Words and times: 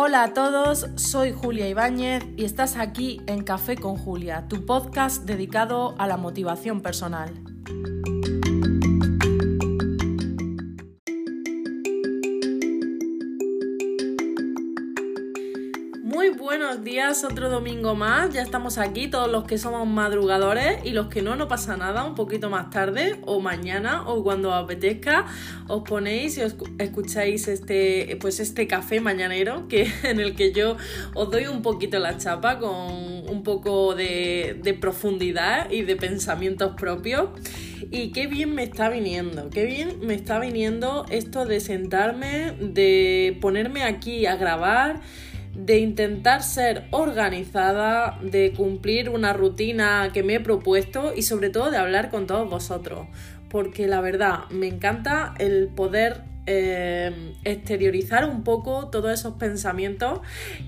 Hola 0.00 0.22
a 0.22 0.32
todos, 0.32 0.86
soy 0.94 1.32
Julia 1.32 1.68
Ibáñez 1.68 2.24
y 2.36 2.44
estás 2.44 2.76
aquí 2.76 3.20
en 3.26 3.42
Café 3.42 3.74
con 3.76 3.96
Julia, 3.96 4.46
tu 4.46 4.64
podcast 4.64 5.24
dedicado 5.24 5.96
a 5.98 6.06
la 6.06 6.16
motivación 6.16 6.82
personal. 6.82 7.47
Días, 16.98 17.22
otro 17.22 17.48
domingo 17.48 17.94
más. 17.94 18.34
Ya 18.34 18.42
estamos 18.42 18.76
aquí, 18.76 19.06
todos 19.06 19.30
los 19.30 19.44
que 19.44 19.56
somos 19.56 19.86
madrugadores 19.86 20.84
y 20.84 20.90
los 20.90 21.06
que 21.06 21.22
no, 21.22 21.36
no 21.36 21.46
pasa 21.46 21.76
nada, 21.76 22.02
un 22.02 22.16
poquito 22.16 22.50
más 22.50 22.70
tarde 22.70 23.20
o 23.24 23.38
mañana 23.38 24.02
o 24.08 24.24
cuando 24.24 24.48
os 24.48 24.64
apetezca, 24.64 25.24
os 25.68 25.84
ponéis 25.84 26.38
y 26.38 26.42
os 26.42 26.56
escucháis 26.80 27.46
este, 27.46 28.18
pues 28.20 28.40
este 28.40 28.66
café 28.66 29.00
mañanero 29.00 29.68
que, 29.68 29.88
en 30.02 30.18
el 30.18 30.34
que 30.34 30.50
yo 30.52 30.76
os 31.14 31.30
doy 31.30 31.46
un 31.46 31.62
poquito 31.62 32.00
la 32.00 32.18
chapa 32.18 32.58
con 32.58 32.72
un 33.28 33.42
poco 33.44 33.94
de, 33.94 34.58
de 34.60 34.74
profundidad 34.74 35.70
y 35.70 35.82
de 35.82 35.94
pensamientos 35.94 36.74
propios. 36.76 37.28
Y 37.92 38.10
qué 38.10 38.26
bien 38.26 38.56
me 38.56 38.64
está 38.64 38.88
viniendo, 38.88 39.50
qué 39.50 39.66
bien 39.66 40.00
me 40.00 40.14
está 40.14 40.40
viniendo 40.40 41.06
esto 41.10 41.46
de 41.46 41.60
sentarme, 41.60 42.54
de 42.58 43.38
ponerme 43.40 43.84
aquí 43.84 44.26
a 44.26 44.34
grabar 44.34 45.00
de 45.58 45.78
intentar 45.78 46.44
ser 46.44 46.84
organizada, 46.92 48.16
de 48.22 48.52
cumplir 48.52 49.10
una 49.10 49.32
rutina 49.32 50.10
que 50.14 50.22
me 50.22 50.36
he 50.36 50.40
propuesto 50.40 51.12
y 51.16 51.22
sobre 51.22 51.50
todo 51.50 51.72
de 51.72 51.76
hablar 51.76 52.10
con 52.10 52.28
todos 52.28 52.48
vosotros. 52.48 53.08
Porque 53.50 53.88
la 53.88 54.00
verdad, 54.00 54.48
me 54.50 54.68
encanta 54.68 55.34
el 55.38 55.68
poder 55.68 56.22
eh, 56.50 57.34
exteriorizar 57.44 58.24
un 58.24 58.42
poco 58.42 58.88
todos 58.88 59.12
esos 59.12 59.34
pensamientos 59.34 60.20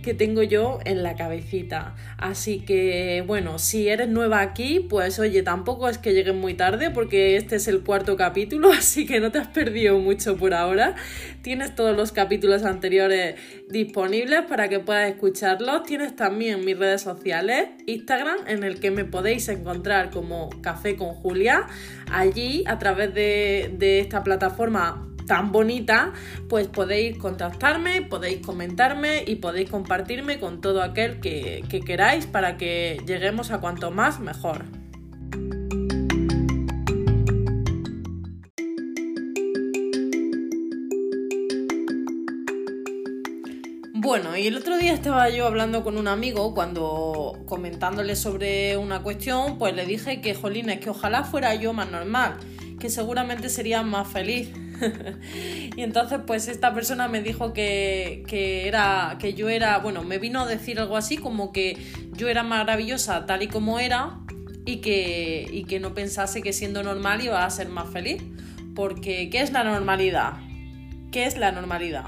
que 0.03 0.13
tengo 0.13 0.43
yo 0.43 0.79
en 0.85 1.03
la 1.03 1.17
cabecita. 1.17 1.97
Así 2.19 2.61
que, 2.61 3.25
bueno, 3.27 3.59
si 3.59 3.89
eres 3.89 4.09
nueva 4.09 4.43
aquí, 4.43 4.81
pues 4.81 5.19
oye, 5.19 5.43
tampoco 5.43 5.89
es 5.89 5.97
que 5.97 6.13
llegues 6.13 6.35
muy 6.35 6.53
tarde 6.53 6.91
porque 6.91 7.37
este 7.37 7.57
es 7.57 7.67
el 7.67 7.83
cuarto 7.83 8.17
capítulo, 8.19 8.71
así 8.79 9.07
que 9.07 9.21
no 9.21 9.33
te 9.33 9.39
has 9.39 9.49
perdido 9.49 9.99
mucho 9.99 10.37
por 10.37 10.53
ahora. 10.53 10.97
Tienes 11.41 11.75
todos 11.75 11.97
los 11.97 12.13
capítulos 12.13 12.65
anteriores 12.65 13.37
disponibles 13.71 14.43
para 14.43 14.69
que 14.69 14.81
puedas 14.81 15.11
escucharlos. 15.11 15.85
Tienes 15.85 16.15
también 16.15 16.63
mis 16.63 16.79
redes 16.79 17.01
sociales, 17.01 17.71
Instagram, 17.87 18.37
en 18.47 18.65
el 18.65 18.81
que 18.81 18.91
me 18.91 19.07
podéis 19.07 19.49
encontrar 19.49 20.11
como 20.11 20.51
Café 20.61 20.97
con 20.97 21.15
Julia. 21.15 21.67
Allí, 22.13 22.65
a 22.67 22.79
través 22.79 23.15
de 23.15 24.01
esta 24.01 24.23
plataforma 24.23 25.10
tan 25.31 25.53
bonita, 25.53 26.13
pues 26.49 26.67
podéis 26.67 27.17
contactarme, 27.17 28.03
podéis 28.03 28.45
comentarme 28.45 29.23
y 29.25 29.37
podéis 29.37 29.71
compartirme 29.71 30.41
con 30.41 30.61
todo 30.61 30.83
aquel 30.83 31.21
que, 31.21 31.63
queráis 31.87 32.27
para 32.27 32.57
que 32.57 33.01
lleguemos 33.07 33.53
a 33.53 33.61
cuanto 33.61 33.93
más 33.93 34.19
mejor. 34.19 34.65
Bueno, 43.95 44.37
y 44.37 44.49
el 44.49 44.57
otro 44.57 44.79
día 44.79 44.93
estaba 44.93 45.31
yo 45.31 45.47
hablando 45.47 45.85
con 45.85 45.97
un 45.97 46.09
amigo 46.09 46.55
cuando 46.57 47.39
comentándole 47.47 48.17
sobre 48.17 48.77
una 48.77 49.05
cuestión, 49.05 49.59
pues 49.59 49.77
le 49.77 49.87
dije 49.87 50.21
que, 50.21 50.35
jolines, 50.35 50.81
que 50.81 50.91
ojalá 50.91 51.23
fuera 51.23 51.55
yo 51.55 51.73
más 51.73 51.89
normal, 51.89 52.35
que 52.81 52.91
seguramente 52.91 53.49
sería 53.49 53.85
más 53.85 54.09
feliz. 54.09 54.51
y 55.77 55.83
entonces 55.83 56.21
pues 56.27 56.49
esta 56.49 56.75
persona 56.75 57.09
me 57.09 57.23
dijo 57.23 57.53
que, 57.53 58.25
era, 58.67 59.17
que 59.19 59.35
yo 59.35 59.49
era, 59.49 59.79
bueno, 59.79 60.03
me 60.03 60.19
vino 60.19 60.41
a 60.41 60.47
decir 60.47 60.79
algo 60.81 60.97
así 60.97 61.17
como 61.17 61.53
que 61.53 61.77
yo 62.13 62.29
era 62.29 62.43
maravillosa 62.43 63.27
tal 63.27 63.43
y 63.43 63.49
como 63.49 63.79
era 63.79 64.19
y 64.65 64.77
que, 64.79 65.49
y 65.51 65.65
que 65.65 65.81
no 65.81 65.95
pensase 65.95 66.43
que 66.43 66.53
siendo 66.53 66.83
normal 66.83 67.23
iba 67.23 67.45
a 67.45 67.51
ser 67.51 67.69
más 67.69 67.91
feliz. 67.91 68.23
Porque, 68.75 69.29
¿qué 69.31 69.41
es 69.41 69.53
la 69.53 69.65
normalidad? 69.65 70.35
¿Qué 71.11 71.27
es 71.27 71.37
la 71.37 71.51
normalidad? 71.53 72.05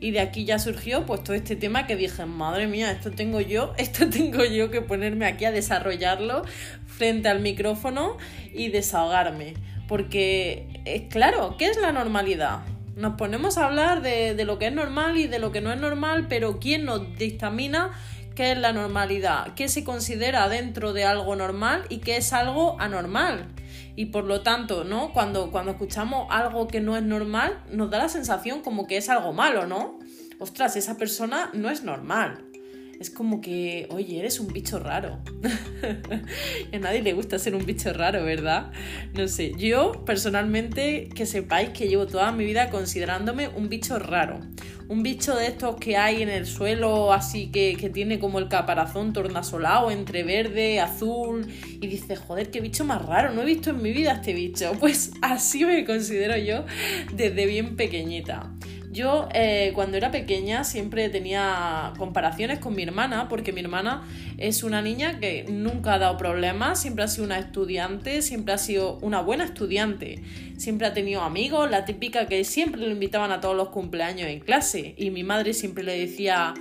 Y 0.00 0.10
de 0.10 0.20
aquí 0.20 0.44
ya 0.44 0.58
surgió 0.58 1.06
pues 1.06 1.24
todo 1.24 1.34
este 1.34 1.56
tema 1.56 1.86
que 1.86 1.96
dije, 1.96 2.26
madre 2.26 2.66
mía, 2.66 2.90
esto 2.90 3.10
tengo 3.10 3.40
yo, 3.40 3.72
esto 3.78 4.08
tengo 4.10 4.44
yo 4.44 4.70
que 4.70 4.82
ponerme 4.82 5.26
aquí 5.26 5.44
a 5.46 5.50
desarrollarlo 5.50 6.44
frente 6.86 7.28
al 7.28 7.40
micrófono 7.40 8.18
y 8.52 8.68
desahogarme. 8.68 9.54
Porque, 9.88 10.80
es 10.84 11.02
claro, 11.12 11.56
¿qué 11.58 11.66
es 11.66 11.80
la 11.80 11.92
normalidad? 11.92 12.60
Nos 12.96 13.14
ponemos 13.16 13.58
a 13.58 13.66
hablar 13.66 14.02
de, 14.02 14.34
de, 14.34 14.44
lo 14.44 14.58
que 14.58 14.68
es 14.68 14.72
normal 14.72 15.18
y 15.18 15.26
de 15.26 15.38
lo 15.38 15.52
que 15.52 15.60
no 15.60 15.72
es 15.72 15.80
normal, 15.80 16.26
pero 16.28 16.58
¿quién 16.58 16.84
nos 16.84 17.16
dictamina 17.16 17.92
qué 18.34 18.52
es 18.52 18.58
la 18.58 18.72
normalidad? 18.72 19.54
¿Qué 19.54 19.68
se 19.68 19.84
considera 19.84 20.48
dentro 20.48 20.92
de 20.92 21.04
algo 21.04 21.36
normal 21.36 21.84
y 21.88 21.98
qué 21.98 22.16
es 22.16 22.32
algo 22.32 22.80
anormal? 22.80 23.48
Y 23.96 24.06
por 24.06 24.24
lo 24.24 24.42
tanto, 24.42 24.84
¿no? 24.84 25.12
Cuando, 25.12 25.50
cuando 25.50 25.72
escuchamos 25.72 26.26
algo 26.30 26.66
que 26.68 26.80
no 26.80 26.96
es 26.96 27.02
normal, 27.02 27.62
nos 27.70 27.90
da 27.90 27.98
la 27.98 28.08
sensación 28.08 28.62
como 28.62 28.86
que 28.86 28.96
es 28.96 29.08
algo 29.08 29.32
malo, 29.32 29.66
¿no? 29.66 29.98
Ostras, 30.38 30.76
esa 30.76 30.96
persona 30.96 31.50
no 31.52 31.70
es 31.70 31.82
normal 31.82 32.53
es 33.00 33.10
como 33.10 33.40
que, 33.40 33.86
oye, 33.90 34.18
eres 34.18 34.40
un 34.40 34.52
bicho 34.52 34.78
raro. 34.78 35.18
a 36.72 36.78
nadie 36.78 37.02
le 37.02 37.12
gusta 37.12 37.38
ser 37.38 37.54
un 37.54 37.66
bicho 37.66 37.92
raro, 37.92 38.24
¿verdad? 38.24 38.72
No 39.14 39.28
sé, 39.28 39.54
yo 39.56 40.04
personalmente 40.04 41.08
que 41.14 41.26
sepáis 41.26 41.70
que 41.70 41.88
llevo 41.88 42.06
toda 42.06 42.32
mi 42.32 42.44
vida 42.44 42.70
considerándome 42.70 43.48
un 43.48 43.68
bicho 43.68 43.98
raro. 43.98 44.40
Un 44.86 45.02
bicho 45.02 45.34
de 45.34 45.46
estos 45.46 45.76
que 45.76 45.96
hay 45.96 46.22
en 46.22 46.28
el 46.28 46.46
suelo, 46.46 47.12
así 47.12 47.50
que, 47.50 47.74
que 47.78 47.88
tiene 47.88 48.18
como 48.18 48.38
el 48.38 48.48
caparazón 48.48 49.14
tornasolado 49.14 49.90
entre 49.90 50.24
verde, 50.24 50.78
azul, 50.78 51.46
y 51.80 51.86
dice, 51.86 52.16
joder, 52.16 52.50
qué 52.50 52.60
bicho 52.60 52.84
más 52.84 53.04
raro, 53.04 53.32
no 53.32 53.42
he 53.42 53.46
visto 53.46 53.70
en 53.70 53.82
mi 53.82 53.92
vida 53.92 54.12
este 54.12 54.32
bicho. 54.34 54.72
Pues 54.84 55.12
así 55.22 55.64
me 55.64 55.86
considero 55.86 56.36
yo 56.36 56.66
desde 57.14 57.46
bien 57.46 57.74
pequeñita. 57.74 58.53
Yo 58.94 59.28
eh, 59.34 59.72
cuando 59.74 59.96
era 59.96 60.12
pequeña 60.12 60.62
siempre 60.62 61.08
tenía 61.08 61.92
comparaciones 61.98 62.60
con 62.60 62.76
mi 62.76 62.84
hermana, 62.84 63.28
porque 63.28 63.52
mi 63.52 63.60
hermana 63.60 64.06
es 64.38 64.62
una 64.62 64.82
niña 64.82 65.18
que 65.18 65.44
nunca 65.50 65.94
ha 65.94 65.98
dado 65.98 66.16
problemas, 66.16 66.80
siempre 66.80 67.02
ha 67.02 67.08
sido 67.08 67.24
una 67.24 67.40
estudiante, 67.40 68.22
siempre 68.22 68.54
ha 68.54 68.58
sido 68.58 68.98
una 69.02 69.20
buena 69.20 69.46
estudiante, 69.46 70.22
siempre 70.56 70.86
ha 70.86 70.94
tenido 70.94 71.22
amigos, 71.22 71.68
la 71.68 71.84
típica 71.84 72.28
que 72.28 72.44
siempre 72.44 72.82
lo 72.82 72.90
invitaban 72.90 73.32
a 73.32 73.40
todos 73.40 73.56
los 73.56 73.70
cumpleaños 73.70 74.28
en 74.28 74.38
clase 74.38 74.94
y 74.96 75.10
mi 75.10 75.24
madre 75.24 75.54
siempre 75.54 75.82
le 75.82 75.98
decía 75.98 76.54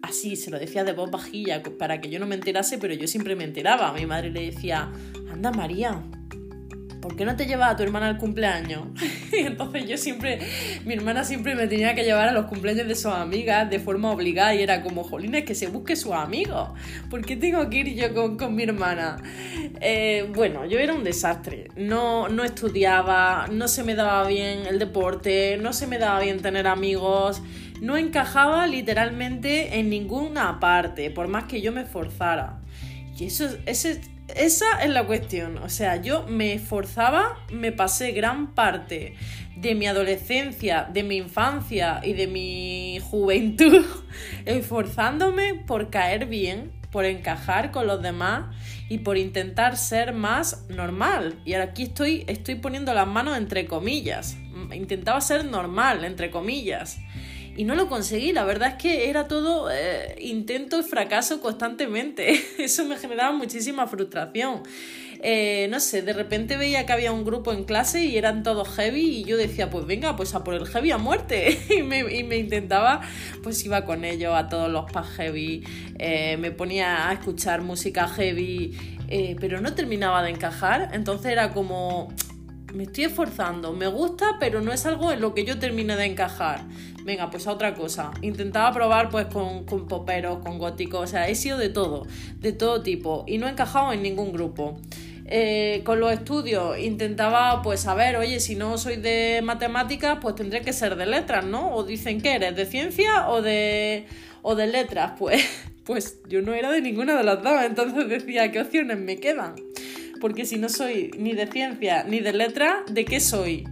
así, 0.00 0.36
se 0.36 0.50
lo 0.50 0.58
decía 0.58 0.84
de 0.84 0.94
voz 0.94 1.10
bajilla 1.10 1.62
para 1.78 2.00
que 2.00 2.08
yo 2.08 2.18
no 2.18 2.26
me 2.26 2.36
enterase, 2.36 2.78
pero 2.78 2.94
yo 2.94 3.06
siempre 3.06 3.36
me 3.36 3.44
enteraba. 3.44 3.92
Mi 3.92 4.06
madre 4.06 4.30
le 4.30 4.50
decía, 4.50 4.90
anda 5.30 5.50
María, 5.50 6.02
¿por 7.00 7.16
qué 7.16 7.24
no 7.24 7.36
te 7.36 7.46
llevas 7.46 7.72
a 7.72 7.76
tu 7.76 7.82
hermana 7.82 8.08
al 8.08 8.18
cumpleaños? 8.18 8.88
y 9.32 9.38
entonces 9.38 9.86
yo 9.86 9.96
siempre, 9.96 10.38
mi 10.84 10.94
hermana 10.94 11.24
siempre 11.24 11.54
me 11.54 11.66
tenía 11.66 11.94
que 11.94 12.04
llevar 12.04 12.28
a 12.28 12.32
los 12.32 12.46
cumpleaños 12.46 12.86
de 12.88 12.94
sus 12.94 13.12
amigas 13.12 13.68
de 13.70 13.78
forma 13.78 14.10
obligada 14.10 14.54
y 14.54 14.62
era 14.62 14.82
como, 14.82 15.04
jolines, 15.04 15.44
que 15.44 15.54
se 15.54 15.68
busque 15.68 15.96
sus 15.96 16.12
amigos. 16.12 16.70
¿Por 17.10 17.24
qué 17.24 17.36
tengo 17.36 17.68
que 17.70 17.78
ir 17.78 17.94
yo 17.94 18.36
con, 18.36 18.54
mi 18.54 18.62
hermana? 18.62 19.16
Eh, 19.80 20.30
bueno, 20.34 20.66
yo 20.66 20.78
era 20.78 20.94
un 20.94 21.04
desastre. 21.04 21.68
No, 21.76 22.28
no 22.28 22.44
estudiaba, 22.44 23.46
no 23.50 23.68
se 23.68 23.84
me 23.84 23.94
daba 23.94 24.26
bien 24.26 24.66
el 24.66 24.78
deporte, 24.78 25.56
no 25.56 25.72
se 25.72 25.86
me 25.86 25.98
daba 25.98 26.20
bien 26.20 26.40
tener 26.40 26.66
amigos 26.66 27.42
no 27.80 27.96
encajaba 27.96 28.66
literalmente 28.66 29.78
en 29.78 29.88
ninguna 29.90 30.58
parte, 30.60 31.10
por 31.10 31.28
más 31.28 31.44
que 31.44 31.60
yo 31.60 31.72
me 31.72 31.82
esforzara. 31.82 32.60
Y 33.18 33.26
eso, 33.26 33.48
ese, 33.66 34.00
esa 34.34 34.82
es 34.82 34.90
la 34.90 35.04
cuestión. 35.04 35.58
O 35.58 35.68
sea, 35.68 35.96
yo 35.96 36.26
me 36.26 36.52
esforzaba, 36.52 37.38
me 37.50 37.72
pasé 37.72 38.12
gran 38.12 38.54
parte 38.54 39.14
de 39.56 39.74
mi 39.74 39.86
adolescencia, 39.86 40.88
de 40.92 41.02
mi 41.02 41.16
infancia 41.16 42.00
y 42.02 42.12
de 42.12 42.26
mi 42.26 43.00
juventud 43.10 43.84
esforzándome 44.44 45.54
por 45.54 45.90
caer 45.90 46.26
bien, 46.26 46.72
por 46.92 47.04
encajar 47.04 47.70
con 47.70 47.86
los 47.86 48.02
demás 48.02 48.54
y 48.88 48.98
por 48.98 49.18
intentar 49.18 49.76
ser 49.76 50.12
más 50.12 50.64
normal. 50.68 51.40
Y 51.44 51.54
ahora 51.54 51.70
aquí 51.70 51.84
estoy, 51.84 52.24
estoy 52.28 52.56
poniendo 52.56 52.94
las 52.94 53.06
manos 53.06 53.36
entre 53.36 53.66
comillas. 53.66 54.36
Intentaba 54.72 55.20
ser 55.20 55.44
normal, 55.44 56.04
entre 56.04 56.30
comillas 56.30 56.98
y 57.58 57.64
no 57.64 57.74
lo 57.74 57.88
conseguí. 57.88 58.32
La 58.32 58.44
verdad 58.44 58.68
es 58.68 58.74
que 58.76 59.10
era 59.10 59.26
todo 59.26 59.68
eh, 59.68 60.14
intento 60.20 60.78
y 60.78 60.84
fracaso 60.84 61.40
constantemente. 61.40 62.40
Eso 62.58 62.84
me 62.84 62.96
generaba 62.96 63.32
muchísima 63.32 63.88
frustración. 63.88 64.62
Eh, 65.20 65.66
no 65.68 65.80
sé, 65.80 66.02
de 66.02 66.12
repente 66.12 66.56
veía 66.56 66.86
que 66.86 66.92
había 66.92 67.10
un 67.10 67.24
grupo 67.24 67.52
en 67.52 67.64
clase 67.64 68.04
y 68.04 68.16
eran 68.16 68.44
todos 68.44 68.68
heavy 68.68 69.00
y 69.00 69.24
yo 69.24 69.36
decía, 69.36 69.70
pues 69.70 69.84
venga, 69.86 70.14
pues 70.14 70.36
a 70.36 70.44
por 70.44 70.54
el 70.54 70.68
heavy 70.68 70.92
a 70.92 70.98
muerte. 70.98 71.58
y, 71.76 71.82
me, 71.82 72.36
intentaba, 72.36 73.00
pues 73.42 73.64
iba 73.64 73.84
con 73.84 74.04
ellos 74.04 74.36
a 74.36 74.48
todos 74.48 74.70
los 74.70 74.88
paz 74.92 75.08
heavy, 75.16 75.64
eh, 75.98 76.36
me 76.36 76.52
ponía 76.52 77.08
a 77.08 77.12
escuchar 77.14 77.62
música 77.62 78.06
heavy, 78.06 78.78
pero 79.40 79.60
no 79.60 79.74
terminaba 79.74 80.22
de 80.22 80.30
encajar. 80.30 80.90
Entonces 80.92 81.32
era 81.32 81.52
como 81.52 82.14
me 82.72 82.84
estoy 82.84 83.04
esforzando, 83.04 83.72
me 83.72 83.86
gusta, 83.86 84.36
pero 84.38 84.60
no 84.60 84.72
es 84.72 84.84
algo 84.86 85.10
en 85.12 85.20
lo 85.20 85.34
que 85.34 85.44
yo 85.44 85.58
termine 85.58 85.96
de 85.96 86.04
encajar. 86.04 86.60
Venga, 87.04 87.30
pues 87.30 87.46
a 87.46 87.52
otra 87.52 87.74
cosa. 87.74 88.10
Intentaba 88.20 88.72
probar 88.72 89.08
pues 89.08 89.26
con, 89.26 89.64
con 89.64 89.88
poperos, 89.88 90.38
con 90.38 90.58
góticos, 90.58 91.00
o 91.00 91.06
sea, 91.06 91.28
he 91.28 91.34
sido 91.34 91.56
de 91.58 91.70
todo, 91.70 92.06
de 92.40 92.52
todo 92.52 92.82
tipo, 92.82 93.24
y 93.26 93.38
no 93.38 93.46
he 93.46 93.50
encajado 93.50 93.92
en 93.92 94.02
ningún 94.02 94.32
grupo. 94.32 94.78
Eh, 95.30 95.82
con 95.84 96.00
los 96.00 96.10
estudios 96.10 96.78
intentaba 96.78 97.60
pues 97.60 97.80
saber, 97.80 98.16
oye, 98.16 98.40
si 98.40 98.54
no 98.54 98.78
soy 98.78 98.96
de 98.96 99.40
matemáticas, 99.44 100.18
pues 100.22 100.34
tendré 100.34 100.62
que 100.62 100.72
ser 100.72 100.96
de 100.96 101.04
letras, 101.04 101.44
¿no? 101.44 101.74
O 101.74 101.84
dicen 101.84 102.22
que 102.22 102.34
eres 102.34 102.56
de 102.56 102.64
ciencia 102.64 103.28
o 103.28 103.42
de, 103.42 104.06
o 104.40 104.54
de 104.54 104.66
letras, 104.66 105.12
pues, 105.18 105.44
pues 105.84 106.20
yo 106.28 106.40
no 106.40 106.54
era 106.54 106.70
de 106.70 106.80
ninguna 106.80 107.16
de 107.16 107.24
las 107.24 107.42
dos, 107.42 107.62
entonces 107.62 108.08
decía, 108.08 108.50
¿qué 108.52 108.60
opciones 108.60 108.98
me 108.98 109.18
quedan? 109.18 109.54
Porque 110.20 110.44
si 110.44 110.58
no 110.58 110.68
soy 110.68 111.10
ni 111.18 111.32
de 111.32 111.46
ciencia 111.46 112.04
ni 112.04 112.20
de 112.20 112.32
letra, 112.32 112.84
¿de 112.90 113.04
qué 113.04 113.20
soy? 113.20 113.66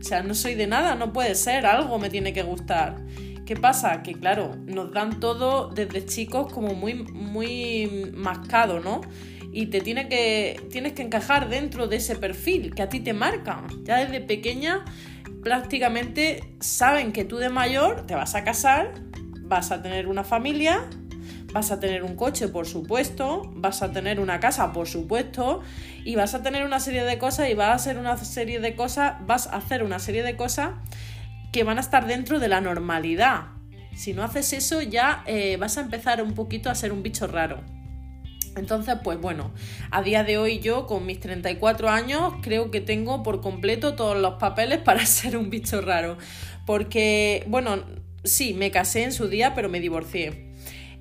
O 0.00 0.02
sea, 0.02 0.22
no 0.22 0.34
soy 0.34 0.54
de 0.54 0.66
nada, 0.66 0.94
no 0.94 1.12
puede 1.12 1.34
ser, 1.34 1.66
algo 1.66 1.98
me 1.98 2.10
tiene 2.10 2.32
que 2.32 2.42
gustar. 2.42 2.96
¿Qué 3.44 3.56
pasa? 3.56 4.02
Que 4.02 4.14
claro, 4.14 4.56
nos 4.66 4.92
dan 4.92 5.20
todo 5.20 5.70
desde 5.70 6.06
chicos 6.06 6.52
como 6.52 6.74
muy, 6.74 6.94
muy 6.94 8.10
mascado, 8.14 8.80
¿no? 8.80 9.00
Y 9.52 9.66
te 9.66 9.80
tiene 9.80 10.08
que, 10.08 10.60
tienes 10.70 10.92
que 10.92 11.02
encajar 11.02 11.48
dentro 11.48 11.88
de 11.88 11.96
ese 11.96 12.16
perfil 12.16 12.74
que 12.74 12.82
a 12.82 12.88
ti 12.88 13.00
te 13.00 13.12
marca. 13.12 13.64
Ya 13.82 13.98
desde 13.98 14.20
pequeña 14.20 14.84
prácticamente 15.42 16.54
saben 16.60 17.12
que 17.12 17.24
tú 17.24 17.38
de 17.38 17.48
mayor 17.48 18.06
te 18.06 18.14
vas 18.14 18.34
a 18.34 18.44
casar, 18.44 18.94
vas 19.42 19.72
a 19.72 19.82
tener 19.82 20.06
una 20.06 20.22
familia 20.22 20.88
Vas 21.52 21.72
a 21.72 21.80
tener 21.80 22.04
un 22.04 22.14
coche, 22.14 22.48
por 22.48 22.66
supuesto, 22.66 23.50
vas 23.54 23.82
a 23.82 23.90
tener 23.92 24.20
una 24.20 24.38
casa, 24.38 24.72
por 24.72 24.86
supuesto, 24.86 25.62
y 26.04 26.14
vas 26.14 26.34
a 26.34 26.42
tener 26.42 26.64
una 26.64 26.78
serie 26.78 27.04
de 27.04 27.18
cosas 27.18 27.50
y 27.50 27.54
vas 27.54 27.68
a 27.68 27.74
hacer 27.74 27.98
una 27.98 28.16
serie 28.16 28.60
de 28.60 28.76
cosas, 28.76 29.14
vas 29.26 29.48
a 29.48 29.56
hacer 29.56 29.82
una 29.82 29.98
serie 29.98 30.22
de 30.22 30.36
cosas 30.36 30.70
que 31.52 31.64
van 31.64 31.78
a 31.78 31.80
estar 31.80 32.06
dentro 32.06 32.38
de 32.38 32.48
la 32.48 32.60
normalidad. 32.60 33.48
Si 33.96 34.14
no 34.14 34.22
haces 34.22 34.52
eso, 34.52 34.80
ya 34.80 35.24
eh, 35.26 35.56
vas 35.56 35.76
a 35.76 35.80
empezar 35.80 36.22
un 36.22 36.34
poquito 36.34 36.70
a 36.70 36.74
ser 36.74 36.92
un 36.92 37.02
bicho 37.02 37.26
raro. 37.26 37.60
Entonces, 38.56 38.96
pues 39.02 39.20
bueno, 39.20 39.52
a 39.90 40.02
día 40.02 40.24
de 40.24 40.38
hoy 40.38 40.58
yo 40.58 40.86
con 40.86 41.06
mis 41.06 41.20
34 41.20 41.88
años 41.88 42.34
creo 42.42 42.70
que 42.70 42.80
tengo 42.80 43.22
por 43.22 43.40
completo 43.40 43.94
todos 43.94 44.18
los 44.18 44.34
papeles 44.34 44.78
para 44.84 45.04
ser 45.06 45.36
un 45.36 45.50
bicho 45.50 45.80
raro. 45.80 46.18
Porque, 46.66 47.44
bueno, 47.48 47.84
sí, 48.24 48.54
me 48.54 48.70
casé 48.70 49.04
en 49.04 49.12
su 49.12 49.28
día, 49.28 49.54
pero 49.54 49.68
me 49.68 49.80
divorcié. 49.80 50.49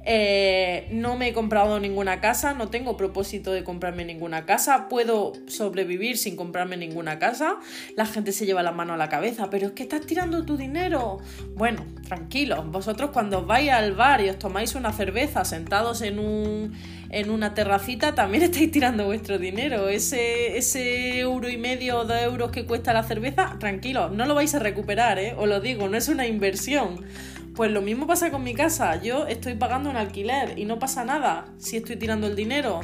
Eh, 0.06 0.88
no 0.92 1.18
me 1.18 1.28
he 1.28 1.34
comprado 1.34 1.80
ninguna 1.80 2.22
casa, 2.22 2.54
no 2.54 2.70
tengo 2.70 2.96
propósito 2.96 3.52
de 3.52 3.64
comprarme 3.64 4.06
ninguna 4.06 4.46
casa, 4.46 4.88
puedo 4.88 5.34
sobrevivir 5.48 6.18
sin 6.18 6.36
comprarme 6.36 6.78
ninguna 6.78 7.20
casa. 7.20 7.58
La 7.96 8.06
gente 8.06 8.32
se 8.32 8.46
lleva 8.46 8.64
la 8.64 8.72
mano 8.72 8.94
a 8.94 8.98
la 8.98 9.10
cabeza, 9.10 9.50
pero 9.50 9.68
es 9.68 9.72
que 9.74 9.84
estás 9.84 10.06
tirando 10.06 10.46
tu 10.46 10.58
dinero. 10.58 11.20
Bueno, 11.56 11.86
tranquilos, 12.08 12.66
vosotros 12.72 13.12
cuando 13.12 13.46
vais 13.46 13.70
al 13.72 13.94
bar 13.94 14.22
y 14.22 14.30
os 14.30 14.40
tomáis 14.40 14.76
una 14.76 14.94
cerveza 14.94 15.44
sentados 15.46 16.02
en 16.02 16.20
un 16.20 16.74
en 17.10 17.32
una 17.32 17.54
terracita 17.54 18.14
también 18.16 18.44
estáis 18.46 18.72
tirando 18.72 19.06
vuestro 19.06 19.38
dinero. 19.38 19.90
Ese, 19.90 20.58
ese 20.58 21.20
euro 21.20 21.50
y 21.50 21.58
medio 21.58 22.00
o 22.00 22.06
dos 22.06 22.22
euros 22.22 22.52
que 22.52 22.66
cuesta 22.66 22.94
la 22.94 23.04
cerveza, 23.04 23.58
tranquilo, 23.60 24.10
no 24.10 24.26
lo 24.26 24.36
vais 24.36 24.54
a 24.56 24.60
recuperar, 24.60 25.20
¿eh? 25.20 25.36
os 25.38 25.48
lo 25.48 25.60
digo, 25.60 25.90
no 25.90 25.98
es 25.98 26.08
una 26.08 26.28
inversión. 26.28 27.06
Pues 27.60 27.74
lo 27.74 27.82
mismo 27.82 28.08
pasa 28.08 28.32
con 28.32 28.42
mi 28.42 28.54
casa. 28.54 29.02
Yo 29.02 29.28
estoy 29.28 29.56
pagando 29.56 29.90
un 29.90 29.98
alquiler 29.98 30.58
y 30.58 30.64
no 30.64 30.80
pasa 30.80 31.04
nada 31.04 31.48
si 31.58 31.76
estoy 31.76 31.98
tirando 31.98 32.26
el 32.26 32.38
dinero. 32.38 32.80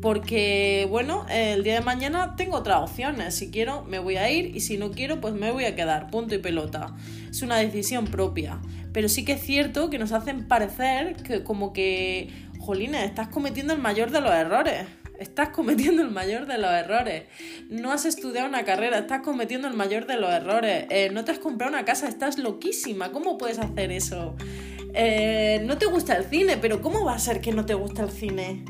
Porque, 0.00 0.86
bueno, 0.88 1.26
el 1.28 1.62
día 1.62 1.74
de 1.74 1.80
mañana 1.82 2.34
tengo 2.34 2.56
otras 2.56 2.90
opciones. 2.90 3.34
Si 3.34 3.50
quiero, 3.50 3.82
me 3.82 3.98
voy 3.98 4.16
a 4.16 4.30
ir 4.30 4.56
y 4.56 4.60
si 4.60 4.78
no 4.78 4.92
quiero, 4.92 5.20
pues 5.20 5.34
me 5.34 5.50
voy 5.50 5.66
a 5.66 5.76
quedar. 5.76 6.10
Punto 6.10 6.34
y 6.34 6.38
pelota. 6.38 6.94
Es 7.28 7.42
una 7.42 7.58
decisión 7.58 8.06
propia. 8.06 8.62
Pero 8.94 9.10
sí 9.10 9.26
que 9.26 9.32
es 9.32 9.42
cierto 9.42 9.90
que 9.90 9.98
nos 9.98 10.12
hacen 10.12 10.48
parecer 10.48 11.16
que 11.16 11.44
como 11.44 11.74
que, 11.74 12.30
jolines, 12.60 13.04
estás 13.04 13.28
cometiendo 13.28 13.74
el 13.74 13.82
mayor 13.82 14.10
de 14.10 14.22
los 14.22 14.32
errores 14.32 14.86
estás 15.18 15.50
cometiendo 15.50 16.02
el 16.02 16.10
mayor 16.10 16.46
de 16.46 16.58
los 16.58 16.70
errores. 16.70 17.24
No 17.68 17.92
has 17.92 18.04
estudiado 18.04 18.48
una 18.48 18.64
carrera, 18.64 18.98
estás 18.98 19.22
cometiendo 19.22 19.68
el 19.68 19.74
mayor 19.74 20.06
de 20.06 20.16
los 20.16 20.30
errores. 20.30 20.86
Eh, 20.90 21.10
no 21.12 21.24
te 21.24 21.32
has 21.32 21.38
comprado 21.38 21.72
una 21.72 21.84
casa, 21.84 22.08
estás 22.08 22.38
loquísima. 22.38 23.12
¿Cómo 23.12 23.38
puedes 23.38 23.58
hacer 23.58 23.92
eso? 23.92 24.36
Eh, 24.94 25.60
no 25.64 25.76
te 25.78 25.86
gusta 25.86 26.16
el 26.16 26.24
cine, 26.24 26.56
pero 26.56 26.80
¿cómo 26.80 27.04
va 27.04 27.14
a 27.14 27.18
ser 27.18 27.40
que 27.40 27.52
no 27.52 27.66
te 27.66 27.74
gusta 27.74 28.02
el 28.04 28.10
cine? 28.10 28.64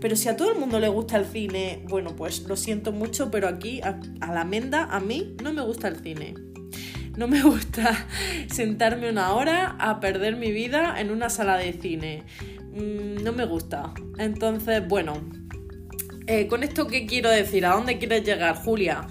Pero 0.00 0.16
si 0.16 0.28
a 0.28 0.36
todo 0.36 0.52
el 0.52 0.58
mundo 0.58 0.80
le 0.80 0.88
gusta 0.88 1.18
el 1.18 1.26
cine, 1.26 1.84
bueno, 1.88 2.16
pues 2.16 2.42
lo 2.44 2.56
siento 2.56 2.92
mucho, 2.92 3.30
pero 3.30 3.48
aquí, 3.48 3.80
a, 3.82 3.98
la 4.32 4.44
menda, 4.44 4.84
a 4.84 5.00
mí 5.00 5.36
no 5.42 5.52
me 5.52 5.62
gusta 5.62 5.88
el 5.88 5.96
cine. 5.96 6.34
No 7.16 7.28
me 7.28 7.42
gusta 7.42 8.06
sentarme 8.50 9.10
una 9.10 9.34
hora 9.34 9.76
a 9.78 10.00
perder 10.00 10.36
mi 10.36 10.52
vida 10.52 10.98
en 11.00 11.10
una 11.10 11.28
sala 11.28 11.56
de 11.56 11.72
cine. 11.74 12.24
Mm, 12.72 13.22
no 13.22 13.32
me 13.32 13.44
gusta. 13.44 13.92
Entonces, 14.18 14.86
bueno, 14.86 15.14
eh, 16.30 16.46
¿Con 16.46 16.62
esto 16.62 16.86
qué 16.86 17.06
quiero 17.06 17.28
decir? 17.28 17.66
¿A 17.66 17.70
dónde 17.70 17.98
quieres 17.98 18.22
llegar, 18.22 18.54
Julia? 18.54 19.08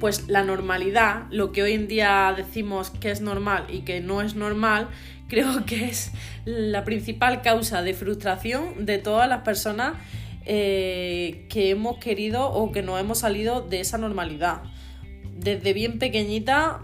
Pues 0.00 0.28
la 0.28 0.42
normalidad, 0.42 1.24
lo 1.30 1.52
que 1.52 1.62
hoy 1.62 1.72
en 1.72 1.86
día 1.86 2.32
decimos 2.34 2.88
que 2.88 3.10
es 3.10 3.20
normal 3.20 3.66
y 3.68 3.80
que 3.80 4.00
no 4.00 4.22
es 4.22 4.36
normal, 4.36 4.88
creo 5.28 5.66
que 5.66 5.90
es 5.90 6.12
la 6.46 6.82
principal 6.84 7.42
causa 7.42 7.82
de 7.82 7.92
frustración 7.92 8.86
de 8.86 8.96
todas 8.96 9.28
las 9.28 9.42
personas 9.42 9.96
eh, 10.46 11.44
que 11.50 11.68
hemos 11.68 11.98
querido 11.98 12.50
o 12.50 12.72
que 12.72 12.80
no 12.80 12.98
hemos 12.98 13.18
salido 13.18 13.60
de 13.60 13.80
esa 13.80 13.98
normalidad. 13.98 14.62
Desde 15.36 15.74
bien 15.74 15.98
pequeñita, 15.98 16.80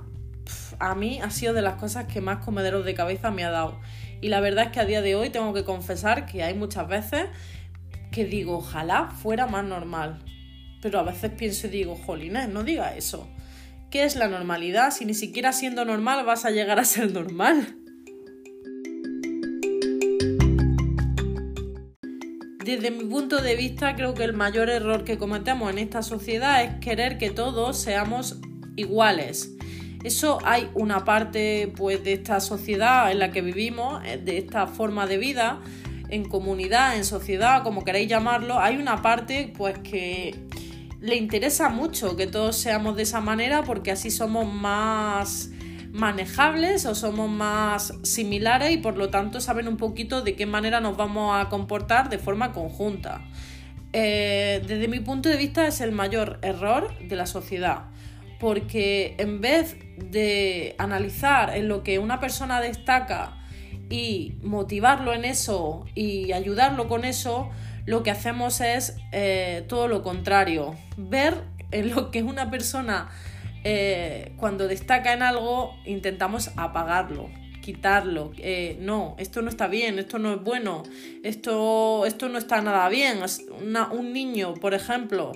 a 0.79 0.95
mí 0.97 1.19
ha 1.23 1.31
sido 1.31 1.55
de 1.55 1.63
las 1.63 1.77
cosas 1.77 2.13
que 2.13 2.21
más 2.21 2.45
comederos 2.45 2.85
de 2.85 2.93
cabeza 2.93 3.31
me 3.31 3.43
ha 3.43 3.51
dado. 3.51 3.81
Y 4.21 4.29
la 4.29 4.41
verdad 4.41 4.67
es 4.67 4.73
que 4.73 4.81
a 4.81 4.85
día 4.85 5.01
de 5.01 5.15
hoy 5.15 5.31
tengo 5.31 5.55
que 5.55 5.65
confesar 5.65 6.27
que 6.27 6.43
hay 6.43 6.53
muchas 6.53 6.87
veces 6.89 7.25
que 8.11 8.25
digo, 8.25 8.59
ojalá 8.59 9.11
fuera 9.11 9.47
más 9.47 9.65
normal. 9.65 10.23
Pero 10.81 11.01
a 11.01 11.03
veces 11.03 11.33
pienso 11.33 11.67
y 11.67 11.71
digo, 11.71 11.97
jolines, 11.97 12.49
no 12.49 12.63
diga 12.63 12.97
eso. 12.97 13.29
¿Qué 13.91 14.05
es 14.05 14.17
la 14.17 14.29
normalidad? 14.29 14.91
Si 14.91 15.05
ni 15.05 15.15
siquiera 15.15 15.53
siendo 15.53 15.85
normal 15.85 16.25
vas 16.25 16.45
a 16.45 16.51
llegar 16.51 16.79
a 16.79 16.85
ser 16.85 17.13
normal. 17.13 17.77
Desde 22.65 22.91
mi 22.91 23.05
punto 23.05 23.41
de 23.41 23.57
vista, 23.57 23.97
creo 23.97 24.13
que 24.13 24.25
el 24.25 24.35
mayor 24.35 24.69
error 24.69 25.03
que 25.03 25.17
cometemos 25.17 25.71
en 25.71 25.79
esta 25.79 26.03
sociedad 26.03 26.63
es 26.63 26.75
querer 26.81 27.17
que 27.17 27.31
todos 27.31 27.79
seamos 27.79 28.39
iguales. 28.77 29.55
Eso 30.05 30.39
hay 30.45 30.69
una 30.75 31.05
parte 31.05 31.73
pues 31.77 32.05
de 32.05 32.13
esta 32.13 32.41
sociedad 32.41 33.11
en 33.11 33.21
la 33.21 33.31
que 33.31 33.41
vivimos, 33.41 34.05
eh, 34.05 34.19
de 34.19 34.39
esta 34.39 34.67
forma 34.67 35.07
de 35.07 35.17
vida, 35.17 35.61
en 36.09 36.25
comunidad, 36.25 36.97
en 36.97 37.05
sociedad, 37.05 37.63
como 37.63 37.85
queréis 37.85 38.09
llamarlo, 38.09 38.59
hay 38.59 38.77
una 38.77 39.03
parte 39.03 39.53
pues 39.57 39.79
que 39.79 40.35
le 41.01 41.17
interesa 41.17 41.69
mucho 41.69 42.17
que 42.17 42.27
todos 42.27 42.57
seamos 42.57 42.97
de 42.97 43.03
esa 43.03 43.21
manera 43.21 43.63
porque 43.63 43.91
así 43.91 44.11
somos 44.11 44.53
más 44.53 45.51
manejables 45.93 46.87
o 46.87 46.95
somos 46.95 47.31
más 47.31 47.95
similares 48.03 48.73
y 48.73 48.79
por 48.79 48.97
lo 48.97 49.09
tanto 49.09 49.41
saben 49.41 49.69
un 49.69 49.77
poquito 49.77 50.23
de 50.23 50.35
qué 50.35 50.47
manera 50.47 50.81
nos 50.81 50.97
vamos 50.97 51.35
a 51.35 51.49
comportar 51.49 52.09
de 52.09 52.19
forma 52.19 52.53
conjunta. 52.53 53.23
Eh, 53.93 54.63
desde 54.67 54.87
mi 54.89 55.01
punto 55.01 55.29
de 55.29 55.37
vista 55.37 55.67
es 55.67 55.81
el 55.81 55.93
mayor 55.93 56.39
error 56.43 56.93
de 56.99 57.17
la 57.17 57.25
sociedad 57.25 57.87
porque 58.39 59.17
en 59.19 59.41
vez 59.41 59.77
de 59.97 60.75
analizar 60.79 61.57
en 61.57 61.69
lo 61.69 61.83
que 61.83 61.99
una 61.99 62.21
persona 62.21 62.61
destaca 62.61 63.38
y 63.91 64.35
motivarlo 64.43 65.13
en 65.13 65.25
eso 65.25 65.87
y 65.95 66.33
ayudarlo 66.33 66.89
con 66.89 67.05
eso, 67.05 67.51
lo 67.87 68.03
que 68.03 68.11
hacemos 68.11 68.61
es 68.61 68.97
eh, 69.13 69.65
todo 69.67 69.89
lo 69.89 70.03
contrario, 70.03 70.77
ver 70.97 71.43
en 71.71 71.95
lo 71.95 72.11
que 72.11 72.23
una 72.23 72.51
persona 72.51 73.09
eh, 73.65 74.33
cuando 74.37 74.69
destaca 74.69 75.13
en 75.13 75.23
algo 75.23 75.75
intentamos 75.87 76.51
apagarlo, 76.57 77.31
quitarlo, 77.63 78.33
eh, 78.37 78.77
no, 78.81 79.17
esto 79.19 79.41
no 79.41 79.49
está 79.49 79.69
bien, 79.69 79.99
esto 79.99 80.19
no 80.19 80.35
es 80.35 80.43
bueno, 80.43 80.83
esto, 81.23 82.05
esto 82.05 82.29
no 82.29 82.37
está 82.37 82.61
nada 82.61 82.89
bien, 82.91 83.21
un 83.91 84.13
niño, 84.13 84.55
por 84.55 84.75
ejemplo, 84.75 85.33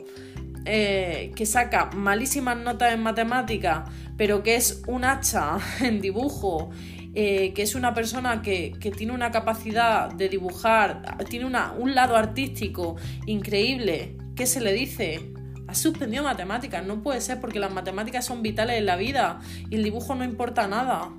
que 0.65 1.45
saca 1.45 1.91
malísimas 1.95 2.57
notas 2.57 2.93
en 2.93 3.03
matemática, 3.03 3.85
pero 4.23 4.45
que 4.45 4.55
es 4.55 4.85
un 4.87 5.05
hacha 5.05 5.59
en 5.81 6.01
dibujo 6.01 6.71
eh, 7.13 7.53
que 7.55 7.63
es 7.63 7.75
una 7.75 7.93
persona 7.93 8.41
que, 8.41 8.73
tiene 8.97 9.13
una 9.13 9.33
capacidad 9.33 10.13
de 10.13 10.29
dibujar, 10.29 11.19
tiene 11.29 11.47
un 11.47 11.95
lado 11.97 12.15
artístico 12.15 12.95
increíble, 13.27 14.17
¿qué 14.37 14.47
se 14.47 14.61
le 14.61 14.75
dice? 14.75 15.33
Ha 15.67 15.75
suspendido 15.75 16.23
matemáticas, 16.23 16.87
no 16.87 17.03
puede 17.03 17.21
ser 17.21 17.41
porque 17.41 17.59
las 17.59 17.73
matemáticas 17.73 18.25
son 18.25 18.43
vitales 18.43 18.79
en 18.79 18.87
la 18.87 18.95
vida 18.95 19.41
y 19.69 19.75
el 19.75 19.83
dibujo 19.83 20.15
no 20.15 20.23
importa 20.23 20.69
nada. 20.69 21.11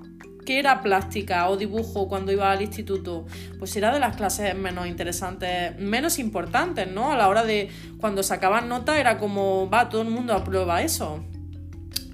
¿Qué 0.46 0.58
era 0.58 0.80
plástica 0.80 1.50
o 1.50 1.58
dibujo 1.58 2.08
cuando 2.08 2.32
iba 2.32 2.50
al 2.50 2.62
instituto? 2.62 3.26
Pues 3.58 3.76
era 3.76 3.92
de 3.92 4.00
las 4.00 4.16
clases 4.16 4.56
menos 4.56 4.86
interesantes, 4.86 5.78
menos 5.78 6.18
importantes, 6.18 6.90
¿no? 6.90 7.12
A 7.12 7.18
la 7.18 7.28
hora 7.28 7.44
de 7.44 7.68
cuando 7.98 8.22
sacaban 8.22 8.70
nota 8.70 8.98
era 8.98 9.18
como, 9.18 9.68
va, 9.68 9.90
todo 9.90 10.00
el 10.00 10.08
mundo 10.08 10.32
aprueba 10.32 10.80
eso. 10.80 11.22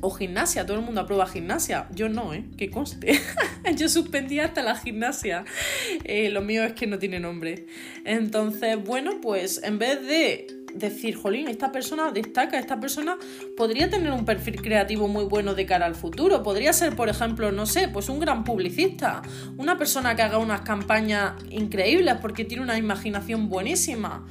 O 0.00 0.10
gimnasia, 0.10 0.64
todo 0.64 0.78
el 0.78 0.84
mundo 0.84 1.02
aprueba 1.02 1.26
gimnasia. 1.26 1.86
Yo 1.94 2.08
no, 2.08 2.32
¿eh? 2.32 2.44
Que 2.56 2.70
conste. 2.70 3.20
Yo 3.76 3.88
suspendí 3.88 4.40
hasta 4.40 4.62
la 4.62 4.76
gimnasia. 4.76 5.44
Eh, 6.04 6.30
lo 6.30 6.40
mío 6.40 6.64
es 6.64 6.72
que 6.72 6.86
no 6.86 6.98
tiene 6.98 7.20
nombre. 7.20 7.66
Entonces, 8.04 8.82
bueno, 8.82 9.20
pues 9.20 9.60
en 9.62 9.78
vez 9.78 10.06
de 10.06 10.60
decir, 10.74 11.16
jolín, 11.16 11.48
esta 11.48 11.72
persona 11.72 12.10
destaca, 12.12 12.58
esta 12.58 12.80
persona 12.80 13.18
podría 13.56 13.90
tener 13.90 14.12
un 14.12 14.24
perfil 14.24 14.60
creativo 14.62 15.08
muy 15.08 15.24
bueno 15.24 15.54
de 15.54 15.66
cara 15.66 15.86
al 15.86 15.94
futuro. 15.94 16.42
Podría 16.42 16.72
ser, 16.72 16.96
por 16.96 17.08
ejemplo, 17.08 17.52
no 17.52 17.66
sé, 17.66 17.88
pues 17.88 18.08
un 18.08 18.20
gran 18.20 18.44
publicista, 18.44 19.22
una 19.56 19.78
persona 19.78 20.16
que 20.16 20.22
haga 20.22 20.38
unas 20.38 20.62
campañas 20.62 21.34
increíbles 21.50 22.16
porque 22.20 22.44
tiene 22.44 22.62
una 22.62 22.78
imaginación 22.78 23.48
buenísima. 23.48 24.26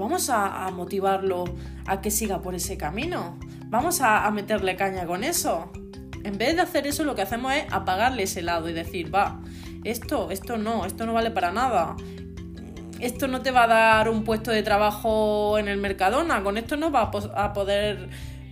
Vamos 0.00 0.30
a, 0.30 0.68
motivarlo 0.72 1.44
a 1.86 2.00
que 2.00 2.10
siga 2.10 2.40
por 2.42 2.54
ese 2.54 2.76
camino. 2.76 3.38
Vamos 3.66 4.00
a, 4.00 4.26
a 4.26 4.30
meterle 4.30 4.74
caña 4.74 5.06
con 5.06 5.22
eso. 5.22 5.70
En 6.24 6.36
vez 6.38 6.56
de 6.56 6.62
hacer 6.62 6.86
eso, 6.86 7.04
lo 7.04 7.14
que 7.14 7.22
hacemos 7.22 7.52
es 7.52 7.64
apagarle 7.70 8.24
ese 8.24 8.42
lado 8.42 8.68
y 8.68 8.72
decir, 8.72 9.14
va, 9.14 9.40
esto, 9.84 10.30
esto 10.30 10.56
no, 10.56 10.84
esto 10.84 11.06
no 11.06 11.12
vale 11.12 11.30
para 11.30 11.52
nada 11.52 11.96
esto 13.00 13.28
no 13.28 13.40
te 13.40 13.50
va 13.50 13.64
a 13.64 13.66
dar 13.66 14.08
un 14.08 14.24
puesto 14.24 14.50
de 14.50 14.62
trabajo 14.62 15.58
en 15.58 15.68
el 15.68 15.78
Mercadona, 15.78 16.42
con 16.42 16.58
esto 16.58 16.76
no 16.76 16.90
vas 16.90 17.28
a 17.34 17.52
poder 17.52 18.08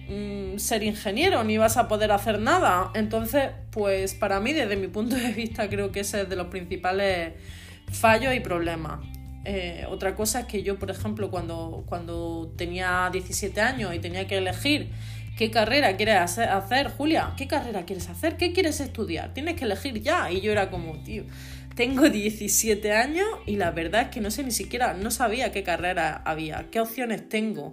mm, 0.09 0.59
ser 0.59 0.83
ingeniero 0.83 1.45
ni 1.45 1.59
vas 1.59 1.77
a 1.77 1.89
poder 1.89 2.13
hacer 2.13 2.41
nada. 2.41 2.91
Entonces, 2.95 3.51
pues 3.71 4.15
para 4.15 4.41
mí, 4.41 4.53
desde 4.53 4.77
mi 4.77 4.89
punto 4.89 5.17
de 5.17 5.33
vista, 5.33 5.69
creo 5.69 5.93
que 5.93 6.01
ese 6.01 6.23
es 6.23 6.29
de 6.29 6.37
los 6.37 6.47
principales 6.49 7.35
fallos 7.93 8.35
y 8.35 8.41
problemas. 8.41 9.01
Eh, 9.45 9.87
otra 9.89 10.15
cosa 10.15 10.41
es 10.41 10.47
que 10.47 10.63
yo, 10.63 10.79
por 10.79 10.91
ejemplo, 10.91 11.31
cuando, 11.31 11.85
cuando 11.87 12.53
tenía 12.57 13.09
17 13.13 13.61
años 13.61 13.95
y 13.95 13.99
tenía 13.99 14.27
que 14.27 14.37
elegir 14.37 14.91
qué 15.37 15.51
carrera 15.51 15.97
quieres 15.97 16.39
hacer, 16.39 16.89
Julia, 16.89 17.33
¿qué 17.37 17.47
carrera 17.47 17.87
quieres 17.87 18.09
hacer? 18.09 18.37
¿Qué 18.37 18.53
quieres 18.53 18.81
estudiar? 18.81 19.33
Tienes 19.35 19.55
que 19.55 19.65
elegir 19.65 20.03
ya. 20.03 20.31
Y 20.31 20.41
yo 20.41 20.51
era 20.53 20.71
como, 20.71 21.01
tío, 21.03 21.25
tengo 21.77 22.09
17 22.11 22.93
años 22.93 23.29
y 23.47 23.55
la 23.55 23.71
verdad 23.71 24.03
es 24.03 24.09
que 24.09 24.21
no 24.21 24.33
sé 24.33 24.43
ni 24.43 24.51
siquiera, 24.51 24.95
no 24.95 25.13
sabía 25.13 25.53
qué 25.53 25.63
carrera 25.63 26.23
había, 26.25 26.67
qué 26.73 26.81
opciones 26.81 27.29
tengo, 27.29 27.73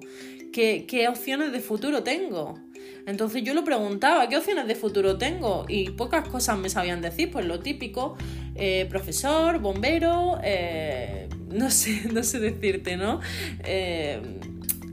qué, 0.53 0.85
qué 0.87 1.07
opciones 1.07 1.51
de 1.51 1.59
futuro 1.59 2.03
tengo. 2.03 2.59
Entonces 3.07 3.43
yo 3.43 3.55
lo 3.55 3.63
preguntaba, 3.63 4.29
¿qué 4.29 4.37
opciones 4.37 4.67
de 4.67 4.75
futuro 4.75 5.17
tengo? 5.17 5.65
Y 5.67 5.89
pocas 5.91 6.27
cosas 6.27 6.57
me 6.57 6.69
sabían 6.69 7.01
decir, 7.01 7.31
pues 7.31 7.45
lo 7.45 7.59
típico, 7.61 8.15
eh, 8.55 8.85
profesor, 8.89 9.59
bombero, 9.59 10.39
eh, 10.43 11.27
no 11.49 11.69
sé, 11.69 12.03
no 12.13 12.23
sé 12.23 12.39
decirte, 12.39 12.97
¿no? 12.97 13.19
Eh, 13.63 14.21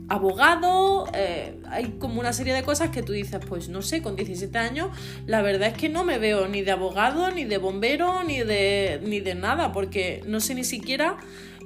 abogado, 0.09 1.07
eh, 1.13 1.57
hay 1.69 1.95
como 1.99 2.19
una 2.19 2.33
serie 2.33 2.53
de 2.53 2.63
cosas 2.63 2.89
que 2.89 3.01
tú 3.01 3.13
dices, 3.13 3.39
pues 3.47 3.69
no 3.69 3.81
sé, 3.81 4.01
con 4.01 4.15
17 4.15 4.57
años, 4.57 4.89
la 5.25 5.41
verdad 5.41 5.69
es 5.69 5.77
que 5.77 5.89
no 5.89 6.03
me 6.03 6.19
veo 6.19 6.47
ni 6.47 6.61
de 6.61 6.71
abogado, 6.71 7.31
ni 7.31 7.45
de 7.45 7.57
bombero, 7.57 8.23
ni 8.23 8.39
de, 8.39 8.99
ni 9.03 9.21
de 9.21 9.35
nada, 9.35 9.71
porque 9.71 10.21
no 10.27 10.39
sé 10.39 10.55
ni 10.55 10.63
siquiera 10.63 11.17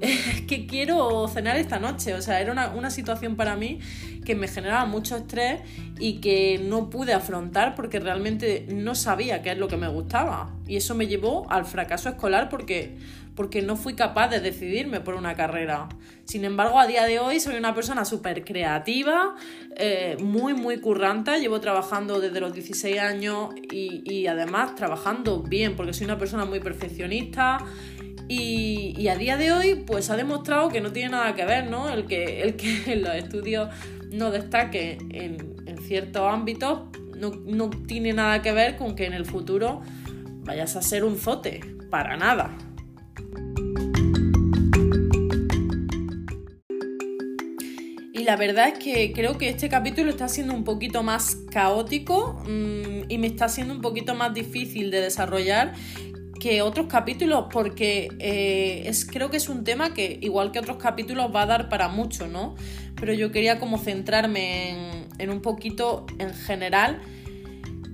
qué 0.47 0.65
quiero 0.67 1.27
cenar 1.27 1.57
esta 1.57 1.79
noche. 1.79 2.13
O 2.13 2.21
sea, 2.21 2.39
era 2.41 2.51
una, 2.51 2.69
una 2.69 2.89
situación 2.89 3.35
para 3.35 3.55
mí 3.55 3.79
que 4.25 4.35
me 4.35 4.47
generaba 4.47 4.85
mucho 4.85 5.15
estrés 5.15 5.61
y 5.99 6.19
que 6.19 6.59
no 6.63 6.89
pude 6.89 7.13
afrontar 7.13 7.75
porque 7.75 7.99
realmente 7.99 8.65
no 8.69 8.95
sabía 8.95 9.41
qué 9.41 9.51
es 9.51 9.57
lo 9.57 9.67
que 9.67 9.77
me 9.77 9.87
gustaba. 9.87 10.53
Y 10.67 10.75
eso 10.75 10.95
me 10.95 11.07
llevó 11.07 11.49
al 11.49 11.65
fracaso 11.65 12.09
escolar 12.09 12.49
porque 12.49 12.97
porque 13.37 13.61
no 13.61 13.75
fui 13.75 13.93
capaz 13.93 14.29
de 14.29 14.39
decidirme 14.39 14.99
por 14.99 15.13
una 15.13 15.35
carrera. 15.35 15.87
Sin 16.25 16.43
embargo, 16.43 16.79
a 16.79 16.87
día 16.87 17.05
de 17.05 17.19
hoy 17.19 17.39
soy 17.39 17.55
una 17.55 17.75
persona 17.75 18.03
súper 18.03 18.43
creativa, 18.43 19.35
eh, 19.75 20.17
muy, 20.19 20.55
muy 20.55 20.79
curranta. 20.79 21.37
Llevo 21.37 21.61
trabajando 21.61 22.19
desde 22.19 22.39
los 22.39 22.51
16 22.51 22.99
años 22.99 23.53
y, 23.71 24.25
además 24.25 24.73
trabajando 24.73 25.43
bien, 25.43 25.75
porque 25.75 25.93
soy 25.93 26.05
una 26.05 26.17
persona 26.17 26.45
muy 26.45 26.59
perfeccionista. 26.59 27.59
Y, 28.29 29.07
a 29.07 29.15
día 29.15 29.37
de 29.37 29.51
hoy, 29.51 29.75
pues 29.75 30.09
ha 30.09 30.17
demostrado 30.17 30.69
que 30.69 30.81
no 30.81 30.91
tiene 30.91 31.09
nada 31.09 31.33
que 31.33 31.45
ver, 31.45 31.69
¿no? 31.69 31.89
El 31.89 32.05
que, 32.05 32.41
el 32.41 32.55
que 32.55 32.93
en 32.93 33.01
los 33.03 33.15
estudios 33.15 33.69
no 34.11 34.31
destaque 34.31 34.97
en, 35.11 35.55
ciertos 35.87 36.23
ámbitos 36.23 36.81
no, 37.15 37.29
no 37.29 37.69
tiene 37.69 38.11
nada 38.11 38.41
que 38.41 38.51
ver 38.51 38.75
con 38.75 38.95
que 38.95 39.05
en 39.05 39.13
el 39.13 39.25
futuro 39.25 39.81
vayas 40.43 40.75
a 40.75 40.81
ser 40.81 41.05
un 41.05 41.15
zote, 41.17 41.61
para 41.89 42.17
nada. 42.17 42.57
la 48.27 48.35
verdad 48.35 48.67
es 48.67 48.79
que 48.79 49.13
creo 49.13 49.37
que 49.37 49.47
este 49.47 49.69
capítulo 49.69 50.09
está 50.09 50.27
siendo 50.27 50.53
un 50.53 50.65
poquito 50.65 51.01
más 51.01 51.37
caótico 51.49 52.43
mm, 52.45 53.09
y 53.09 53.17
me 53.19 53.27
está 53.27 53.47
siendo 53.47 53.73
un 53.73 53.79
poquito 53.79 54.15
más 54.15 54.33
difícil 54.33 54.91
de 54.91 54.99
desarrollar 54.99 55.73
que 56.39 56.61
otros 56.61 56.87
capítulos 56.87 57.45
porque 57.51 58.09
eh, 58.19 58.83
es, 58.85 59.05
creo 59.05 59.29
que 59.29 59.37
es 59.37 59.49
un 59.49 59.63
tema 59.63 59.93
que 59.93 60.19
igual 60.21 60.51
que 60.51 60.59
otros 60.59 60.77
capítulos 60.77 61.33
va 61.35 61.43
a 61.43 61.45
dar 61.45 61.69
para 61.69 61.87
mucho, 61.87 62.27
¿no? 62.27 62.55
Pero 62.95 63.13
yo 63.13 63.31
quería 63.31 63.59
como 63.59 63.77
centrarme 63.77 64.69
en, 64.69 65.07
en 65.17 65.29
un 65.29 65.41
poquito 65.41 66.05
en 66.19 66.33
general 66.33 67.01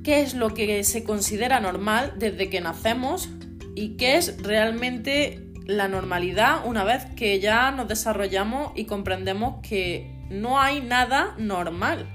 qué 0.04 0.22
es 0.22 0.34
lo 0.34 0.54
que 0.54 0.84
se 0.84 1.04
considera 1.04 1.60
normal 1.60 2.14
desde 2.18 2.50
que 2.50 2.62
nacemos 2.62 3.30
y 3.76 3.96
qué 3.98 4.18
es 4.18 4.42
realmente 4.44 5.48
la 5.66 5.88
normalidad 5.88 6.66
una 6.66 6.84
vez 6.84 7.06
que 7.16 7.40
ya 7.40 7.72
nos 7.72 7.88
desarrollamos 7.88 8.74
y 8.76 8.86
comprendemos 8.86 9.66
que 9.68 10.14
no 10.30 10.60
hay 10.60 10.82
nada 10.82 11.36
normal, 11.38 12.08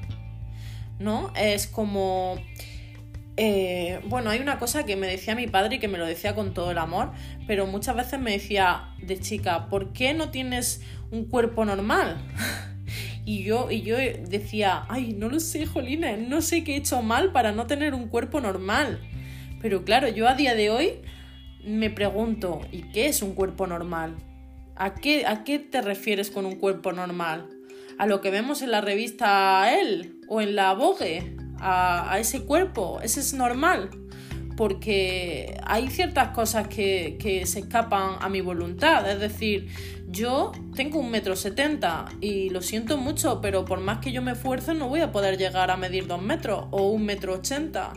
¿no? 0.99 1.33
Es 1.35 1.67
como... 1.67 2.37
Eh, 3.41 4.01
bueno, 4.07 4.31
hay 4.31 4.41
una 4.41 4.59
cosa 4.59 4.85
que 4.85 4.97
me 4.97 5.07
decía 5.07 5.37
mi 5.37 5.47
padre 5.47 5.77
y 5.77 5.79
que 5.79 5.87
me 5.87 5.97
lo 5.97 6.05
decía 6.05 6.35
con 6.35 6.55
todo 6.55 6.73
el 6.73 6.79
amor, 6.79 7.13
pero 7.47 7.69
muchas 7.69 7.95
veces 7.95 8.19
me 8.19 8.33
decía 8.33 8.97
de 9.01 9.21
chica, 9.21 9.69
¿por 9.69 9.93
qué 9.93 10.13
no 10.13 10.31
tienes 10.31 10.83
un 11.13 11.25
cuerpo 11.25 11.65
normal? 11.65 12.17
y 13.25 13.45
yo, 13.45 13.71
y 13.71 13.83
yo 13.83 13.97
decía, 13.97 14.87
ay, 14.89 15.15
no 15.17 15.29
lo 15.29 15.39
sé, 15.39 15.67
Jolines, 15.67 16.19
no 16.29 16.43
sé 16.43 16.65
qué 16.65 16.75
he 16.75 16.77
hecho 16.79 17.01
mal 17.01 17.31
para 17.31 17.53
no 17.53 17.69
tener 17.69 17.95
un 17.95 18.09
cuerpo 18.09 18.41
normal. 18.41 19.01
Pero 19.63 19.85
claro, 19.85 20.09
yo 20.09 20.27
a 20.27 20.35
día 20.35 20.57
de 20.57 20.71
hoy 20.71 20.95
me 21.65 21.91
pregunto, 21.91 22.61
¿y 22.73 22.91
qué 22.91 23.07
es 23.07 23.23
un 23.23 23.35
cuerpo 23.35 23.69
normal? 23.69 24.17
¿A 24.75 24.97
qué, 24.97 25.27
a 25.27 25.45
qué 25.45 25.61
te 25.61 25.81
refieres 25.81 26.33
con 26.33 26.45
un 26.45 26.57
cuerpo 26.57 26.93
normal? 26.93 27.49
a 27.99 28.07
lo 28.07 28.21
que 28.21 28.31
vemos 28.31 28.63
en 28.63 28.71
la 28.71 28.81
revista 28.81 29.77
él 29.77 30.21
o 30.29 30.41
en 30.41 30.55
la 30.55 30.73
Vogue, 30.73 31.37
a, 31.61 32.19
ese 32.19 32.45
cuerpo, 32.45 33.01
ese 33.03 33.21
es 33.21 33.35
normal, 33.35 33.91
porque 34.57 35.61
hay 35.65 35.89
ciertas 35.89 36.31
cosas 36.31 36.69
que, 36.69 37.17
que, 37.21 37.47
se 37.47 37.61
escapan 37.61 38.17
a 38.21 38.29
mi 38.29 38.41
voluntad, 38.41 39.09
es 39.11 39.21
decir, 39.21 39.69
yo 40.09 40.53
tengo 40.75 40.99
un 40.99 41.11
metro 41.11 41.37
setenta 41.37 42.07
y 42.21 42.51
lo 42.51 42.63
siento 42.63 42.97
mucho, 42.97 43.41
pero 43.41 43.65
por 43.65 43.81
más 43.81 43.99
que 43.99 44.11
yo 44.11 44.23
me 44.23 44.33
esfuerce 44.33 44.75
no 44.75 44.89
voy 44.89 45.01
a 45.01 45.13
poder 45.13 45.37
llegar 45.37 45.71
a 45.71 45.77
medir 45.77 46.07
dos 46.07 46.23
metros 46.23 46.67
o 46.71 46.89
un 46.89 47.05
metro 47.05 47.35
ochenta. 47.35 47.93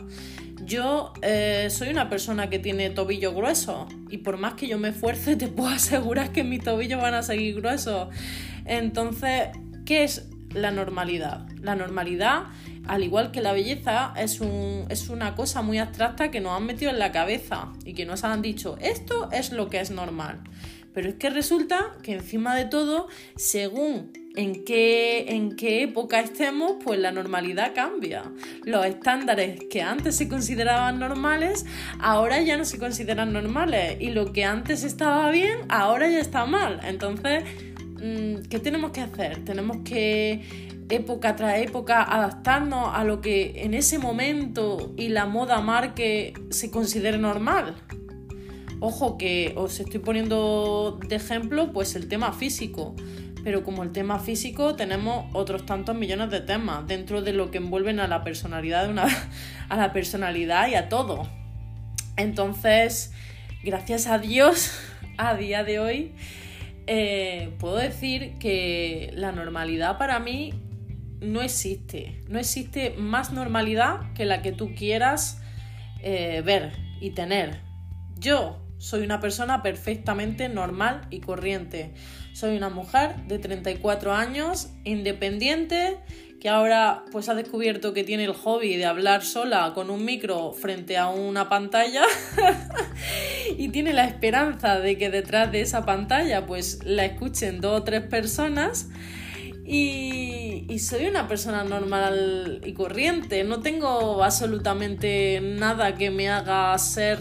Yo 0.64 1.12
eh, 1.22 1.68
soy 1.70 1.88
una 1.88 2.08
persona 2.08 2.48
que 2.48 2.60
tiene 2.60 2.90
tobillo 2.90 3.34
grueso 3.34 3.88
y 4.10 4.18
por 4.18 4.36
más 4.36 4.54
que 4.54 4.68
yo 4.68 4.78
me 4.78 4.90
esfuerce 4.90 5.34
te 5.36 5.48
puedo 5.48 5.70
asegurar 5.70 6.32
que 6.32 6.44
mis 6.44 6.62
tobillos 6.62 7.00
van 7.00 7.14
a 7.14 7.22
seguir 7.22 7.56
gruesos. 7.56 8.08
Entonces 8.66 9.48
¿Qué 9.84 10.04
es 10.04 10.28
la 10.54 10.70
normalidad? 10.70 11.46
La 11.60 11.74
normalidad, 11.74 12.44
al 12.86 13.04
igual 13.04 13.30
que 13.30 13.40
la 13.40 13.52
belleza, 13.52 14.12
es, 14.16 14.40
un, 14.40 14.86
es 14.88 15.08
una 15.08 15.34
cosa 15.34 15.62
muy 15.62 15.78
abstracta 15.78 16.30
que 16.30 16.40
nos 16.40 16.56
han 16.56 16.66
metido 16.66 16.90
en 16.90 16.98
la 16.98 17.12
cabeza 17.12 17.72
y 17.84 17.94
que 17.94 18.06
nos 18.06 18.24
han 18.24 18.42
dicho, 18.42 18.76
esto 18.80 19.30
es 19.32 19.52
lo 19.52 19.70
que 19.70 19.80
es 19.80 19.90
normal. 19.90 20.40
Pero 20.94 21.08
es 21.08 21.14
que 21.14 21.30
resulta 21.30 21.96
que 22.02 22.12
encima 22.12 22.54
de 22.54 22.66
todo, 22.66 23.08
según 23.36 24.12
en 24.36 24.64
qué, 24.64 25.26
en 25.28 25.56
qué 25.56 25.82
época 25.82 26.20
estemos, 26.20 26.76
pues 26.84 26.98
la 26.98 27.12
normalidad 27.12 27.74
cambia. 27.74 28.24
Los 28.64 28.84
estándares 28.86 29.60
que 29.70 29.82
antes 29.82 30.16
se 30.16 30.28
consideraban 30.28 30.98
normales, 30.98 31.66
ahora 31.98 32.40
ya 32.42 32.56
no 32.56 32.64
se 32.64 32.78
consideran 32.78 33.32
normales. 33.32 33.96
Y 34.00 34.10
lo 34.10 34.32
que 34.32 34.44
antes 34.44 34.84
estaba 34.84 35.30
bien, 35.30 35.60
ahora 35.68 36.08
ya 36.10 36.18
está 36.18 36.44
mal. 36.44 36.80
Entonces, 36.84 37.44
¿qué 38.48 38.58
tenemos 38.58 38.90
que 38.90 39.00
hacer? 39.00 39.44
Tenemos 39.44 39.78
que 39.84 40.42
época 40.88 41.36
tras 41.36 41.58
época 41.58 42.02
adaptarnos 42.02 42.90
a 42.92 43.04
lo 43.04 43.20
que 43.20 43.62
en 43.62 43.74
ese 43.74 43.98
momento 43.98 44.92
y 44.96 45.08
la 45.08 45.26
moda 45.26 45.60
marque 45.60 46.34
se 46.50 46.70
considere 46.70 47.18
normal. 47.18 47.76
Ojo 48.80 49.16
que 49.16 49.52
os 49.56 49.78
estoy 49.78 50.00
poniendo 50.00 50.98
de 51.08 51.16
ejemplo 51.16 51.72
pues 51.72 51.94
el 51.94 52.08
tema 52.08 52.32
físico, 52.32 52.96
pero 53.44 53.62
como 53.62 53.84
el 53.84 53.92
tema 53.92 54.18
físico 54.18 54.74
tenemos 54.74 55.26
otros 55.34 55.64
tantos 55.64 55.94
millones 55.94 56.30
de 56.30 56.40
temas 56.40 56.86
dentro 56.88 57.22
de 57.22 57.32
lo 57.32 57.50
que 57.52 57.58
envuelven 57.58 58.00
a 58.00 58.08
la 58.08 58.24
personalidad 58.24 58.90
a 59.68 59.76
la 59.76 59.92
personalidad 59.92 60.68
y 60.68 60.74
a 60.74 60.88
todo. 60.88 61.28
Entonces, 62.16 63.12
gracias 63.62 64.08
a 64.08 64.18
Dios, 64.18 64.72
a 65.16 65.36
día 65.36 65.62
de 65.62 65.78
hoy 65.78 66.12
eh, 66.94 67.54
puedo 67.58 67.76
decir 67.76 68.36
que 68.38 69.14
la 69.14 69.32
normalidad 69.32 69.96
para 69.96 70.18
mí 70.18 70.52
no 71.22 71.40
existe. 71.40 72.20
No 72.28 72.38
existe 72.38 72.90
más 72.98 73.32
normalidad 73.32 74.12
que 74.12 74.26
la 74.26 74.42
que 74.42 74.52
tú 74.52 74.74
quieras 74.74 75.40
eh, 76.02 76.42
ver 76.44 76.72
y 77.00 77.12
tener. 77.12 77.60
Yo 78.18 78.60
soy 78.76 79.04
una 79.04 79.20
persona 79.20 79.62
perfectamente 79.62 80.50
normal 80.50 81.06
y 81.08 81.20
corriente. 81.20 81.94
Soy 82.34 82.58
una 82.58 82.68
mujer 82.68 83.16
de 83.26 83.38
34 83.38 84.12
años, 84.12 84.68
independiente, 84.84 85.96
que 86.42 86.48
ahora 86.48 87.04
pues 87.12 87.28
ha 87.28 87.36
descubierto 87.36 87.94
que 87.94 88.02
tiene 88.02 88.24
el 88.24 88.32
hobby 88.32 88.76
de 88.76 88.84
hablar 88.84 89.24
sola 89.24 89.70
con 89.76 89.90
un 89.90 90.04
micro 90.04 90.52
frente 90.52 90.98
a 90.98 91.06
una 91.06 91.48
pantalla 91.48 92.02
y 93.56 93.68
tiene 93.68 93.92
la 93.92 94.06
esperanza 94.06 94.80
de 94.80 94.98
que 94.98 95.08
detrás 95.08 95.52
de 95.52 95.60
esa 95.60 95.86
pantalla 95.86 96.44
pues 96.44 96.80
la 96.84 97.04
escuchen 97.04 97.60
dos 97.60 97.82
o 97.82 97.84
tres 97.84 98.02
personas 98.02 98.88
y, 99.64 100.66
y, 100.68 100.80
soy 100.80 101.06
una 101.06 101.28
persona 101.28 101.62
normal 101.62 102.60
y 102.64 102.72
corriente, 102.72 103.44
no 103.44 103.60
tengo 103.60 104.24
absolutamente 104.24 105.40
nada 105.40 105.94
que 105.94 106.10
me 106.10 106.28
haga 106.28 106.76
ser 106.76 107.20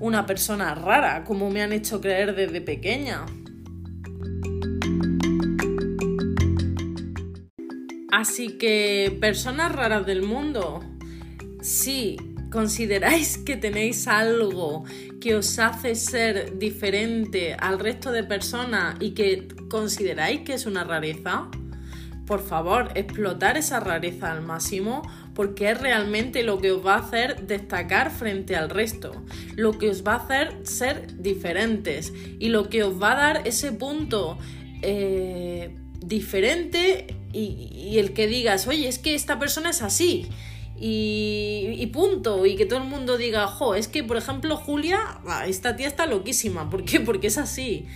una 0.00 0.26
persona 0.26 0.74
rara 0.74 1.22
como 1.22 1.50
me 1.50 1.62
han 1.62 1.72
hecho 1.72 2.00
creer 2.00 2.34
desde 2.34 2.60
pequeña. 2.60 3.26
Así 8.10 8.56
que, 8.58 9.16
personas 9.20 9.72
raras 9.72 10.06
del 10.06 10.22
mundo, 10.22 10.84
si 11.60 12.16
consideráis 12.50 13.38
que 13.38 13.56
tenéis 13.56 14.06
algo 14.06 14.84
que 15.20 15.34
os 15.34 15.58
hace 15.58 15.94
ser 15.94 16.58
diferente 16.58 17.54
al 17.54 17.78
resto 17.78 18.12
de 18.12 18.22
personas 18.22 18.96
y 19.00 19.10
que 19.10 19.48
consideráis 19.68 20.40
que 20.40 20.54
es 20.54 20.66
una 20.66 20.84
rareza, 20.84 21.50
por 22.26 22.42
favor, 22.42 22.90
explotar 22.94 23.56
esa 23.56 23.80
rareza 23.80 24.32
al 24.32 24.42
máximo 24.42 25.02
porque 25.34 25.70
es 25.70 25.80
realmente 25.80 26.42
lo 26.42 26.58
que 26.58 26.72
os 26.72 26.84
va 26.84 26.94
a 26.94 26.98
hacer 26.98 27.46
destacar 27.46 28.10
frente 28.10 28.56
al 28.56 28.70
resto, 28.70 29.12
lo 29.54 29.78
que 29.78 29.90
os 29.90 30.04
va 30.04 30.14
a 30.14 30.16
hacer 30.16 30.56
ser 30.62 31.20
diferentes 31.20 32.12
y 32.38 32.48
lo 32.48 32.68
que 32.68 32.82
os 32.82 33.00
va 33.00 33.12
a 33.12 33.16
dar 33.16 33.46
ese 33.46 33.72
punto 33.72 34.38
eh, 34.82 35.74
diferente 36.00 37.06
y, 37.36 37.98
el 37.98 38.12
que 38.12 38.26
digas, 38.26 38.66
oye, 38.66 38.88
es 38.88 38.98
que 38.98 39.14
esta 39.14 39.38
persona 39.38 39.70
es 39.70 39.82
así. 39.82 40.26
Y, 40.78 41.86
punto. 41.92 42.46
Y 42.46 42.56
que 42.56 42.66
todo 42.66 42.80
el 42.80 42.88
mundo 42.88 43.16
diga, 43.16 43.46
jo, 43.46 43.74
es 43.74 43.88
que, 43.88 44.02
por 44.02 44.16
ejemplo, 44.16 44.56
Julia, 44.56 45.20
esta 45.46 45.76
tía 45.76 45.86
está 45.86 46.06
loquísima. 46.06 46.70
¿Por 46.70 46.84
qué? 46.84 47.00
Porque 47.06 47.28
es 47.28 47.38
así. 47.38 47.86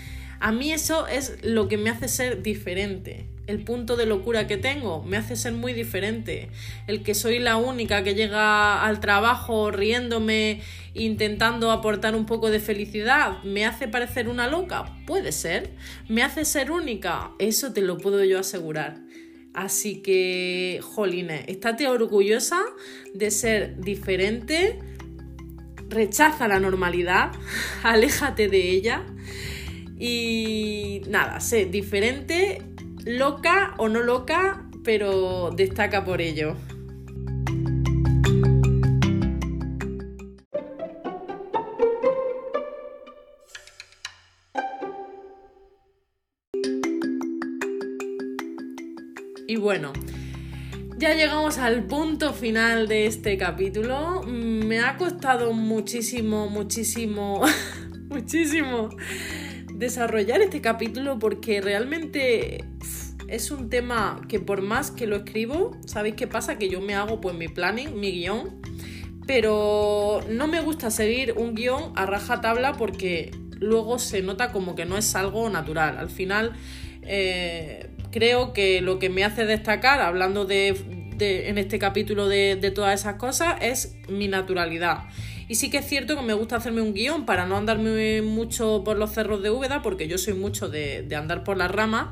A 0.40 0.52
mí 0.52 0.72
eso 0.72 1.06
es 1.06 1.36
lo 1.42 1.68
que 1.68 1.76
me 1.76 1.90
hace 1.90 2.08
ser 2.08 2.42
diferente. 2.42 3.26
El 3.46 3.62
punto 3.62 3.96
de 3.96 4.06
locura 4.06 4.46
que 4.46 4.56
tengo 4.56 5.02
me 5.02 5.18
hace 5.18 5.36
ser 5.36 5.52
muy 5.52 5.74
diferente. 5.74 6.48
El 6.86 7.02
que 7.02 7.14
soy 7.14 7.38
la 7.40 7.56
única 7.56 8.02
que 8.02 8.14
llega 8.14 8.82
al 8.82 9.00
trabajo 9.00 9.70
riéndome, 9.70 10.62
intentando 10.94 11.70
aportar 11.70 12.14
un 12.14 12.24
poco 12.24 12.50
de 12.50 12.58
felicidad, 12.58 13.42
me 13.42 13.66
hace 13.66 13.86
parecer 13.86 14.28
una 14.28 14.48
loca. 14.48 14.86
Puede 15.06 15.32
ser. 15.32 15.72
Me 16.08 16.22
hace 16.22 16.46
ser 16.46 16.70
única. 16.70 17.32
Eso 17.38 17.74
te 17.74 17.82
lo 17.82 17.98
puedo 17.98 18.24
yo 18.24 18.38
asegurar. 18.38 19.09
Así 19.54 20.00
que, 20.00 20.80
Joline, 20.82 21.44
estate 21.48 21.88
orgullosa 21.88 22.60
de 23.14 23.30
ser 23.30 23.80
diferente, 23.80 24.78
rechaza 25.88 26.46
la 26.46 26.60
normalidad, 26.60 27.32
aléjate 27.82 28.48
de 28.48 28.70
ella. 28.70 29.04
Y 29.98 31.02
nada, 31.08 31.40
sé 31.40 31.66
diferente, 31.66 32.62
loca 33.04 33.74
o 33.76 33.88
no 33.88 34.00
loca, 34.00 34.68
pero 34.84 35.50
destaca 35.50 36.04
por 36.04 36.20
ello. 36.20 36.56
Bueno, 49.70 49.92
ya 50.96 51.14
llegamos 51.14 51.58
al 51.58 51.84
punto 51.84 52.32
final 52.32 52.88
de 52.88 53.06
este 53.06 53.38
capítulo. 53.38 54.20
Me 54.24 54.80
ha 54.80 54.96
costado 54.96 55.52
muchísimo, 55.52 56.48
muchísimo, 56.48 57.40
muchísimo 58.08 58.88
desarrollar 59.72 60.40
este 60.40 60.60
capítulo 60.60 61.20
porque 61.20 61.60
realmente 61.60 62.64
es 63.28 63.52
un 63.52 63.70
tema 63.70 64.20
que 64.28 64.40
por 64.40 64.60
más 64.60 64.90
que 64.90 65.06
lo 65.06 65.14
escribo, 65.14 65.78
¿sabéis 65.86 66.16
qué 66.16 66.26
pasa? 66.26 66.58
Que 66.58 66.68
yo 66.68 66.80
me 66.80 66.96
hago 66.96 67.20
pues 67.20 67.36
mi 67.36 67.46
planning, 67.46 67.94
mi 67.94 68.10
guion, 68.10 68.60
pero 69.24 70.20
no 70.28 70.48
me 70.48 70.60
gusta 70.62 70.90
seguir 70.90 71.34
un 71.36 71.54
guion 71.54 71.92
a 71.94 72.06
raja 72.06 72.40
tabla 72.40 72.72
porque 72.72 73.30
luego 73.60 74.00
se 74.00 74.20
nota 74.20 74.50
como 74.50 74.74
que 74.74 74.84
no 74.84 74.98
es 74.98 75.14
algo 75.14 75.48
natural. 75.48 75.96
Al 75.96 76.10
final 76.10 76.54
eh, 77.02 77.89
creo 78.10 78.52
que 78.52 78.80
lo 78.80 78.98
que 78.98 79.08
me 79.08 79.24
hace 79.24 79.46
destacar, 79.46 80.00
hablando 80.00 80.44
de, 80.44 80.76
en 81.18 81.58
este 81.58 81.78
capítulo 81.78 82.28
de, 82.28 82.72
todas 82.74 83.00
esas 83.00 83.16
cosas, 83.16 83.56
es 83.60 83.96
mi 84.08 84.28
naturalidad. 84.28 85.04
Y 85.48 85.56
sí 85.56 85.70
que 85.70 85.78
es 85.78 85.86
cierto 85.86 86.16
que 86.16 86.22
me 86.22 86.34
gusta 86.34 86.56
hacerme 86.56 86.80
un 86.80 86.94
guion 86.94 87.26
para 87.26 87.46
no 87.46 87.56
andarme 87.56 88.22
mucho 88.22 88.82
por 88.84 88.96
los 88.96 89.12
cerros 89.12 89.42
de 89.42 89.50
Úbeda, 89.50 89.82
porque 89.82 90.06
yo 90.06 90.18
soy 90.18 90.34
mucho 90.34 90.68
de, 90.68 91.06
andar 91.16 91.44
por 91.44 91.56
las 91.56 91.70
ramas. 91.70 92.08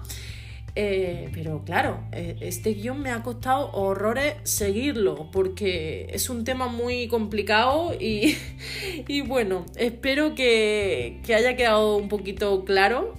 Eh, 0.80 1.30
pero 1.32 1.64
claro, 1.64 2.04
eh, 2.12 2.37
este 2.40 2.74
guion 2.74 3.00
me 3.00 3.11
ha 3.11 3.22
costado 3.22 3.72
horrores 3.72 4.34
seguirlo, 4.44 5.28
porque 5.32 6.06
es 6.12 6.30
un 6.30 6.44
tema 6.44 6.68
muy 6.68 7.08
complicado 7.08 7.94
y, 7.98 8.37
bueno, 9.26 9.66
espero 9.76 10.34
que 10.34 11.20
haya 11.28 11.56
quedado 11.56 11.96
un 11.96 12.08
poquito 12.08 12.64
claro. 12.64 13.14